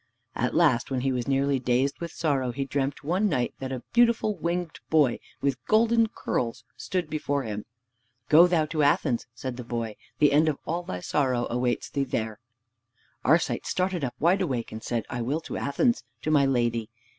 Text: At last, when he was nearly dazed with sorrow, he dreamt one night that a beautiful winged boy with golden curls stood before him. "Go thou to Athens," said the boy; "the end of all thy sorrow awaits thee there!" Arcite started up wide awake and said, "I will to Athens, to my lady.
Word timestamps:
At 0.33 0.55
last, 0.55 0.89
when 0.89 1.01
he 1.01 1.11
was 1.11 1.27
nearly 1.27 1.59
dazed 1.59 1.99
with 2.01 2.11
sorrow, 2.11 2.51
he 2.51 2.65
dreamt 2.65 3.03
one 3.03 3.29
night 3.29 3.53
that 3.59 3.71
a 3.71 3.83
beautiful 3.93 4.35
winged 4.35 4.79
boy 4.89 5.19
with 5.41 5.63
golden 5.67 6.07
curls 6.07 6.63
stood 6.75 7.07
before 7.07 7.43
him. 7.43 7.65
"Go 8.27 8.47
thou 8.47 8.65
to 8.65 8.81
Athens," 8.81 9.27
said 9.35 9.57
the 9.57 9.63
boy; 9.63 9.95
"the 10.17 10.31
end 10.31 10.49
of 10.49 10.57
all 10.65 10.81
thy 10.81 11.01
sorrow 11.01 11.45
awaits 11.51 11.87
thee 11.87 12.03
there!" 12.03 12.39
Arcite 13.23 13.67
started 13.67 14.03
up 14.03 14.15
wide 14.19 14.41
awake 14.41 14.71
and 14.71 14.81
said, 14.81 15.05
"I 15.07 15.21
will 15.21 15.39
to 15.41 15.55
Athens, 15.57 16.03
to 16.23 16.31
my 16.31 16.47
lady. 16.47 16.89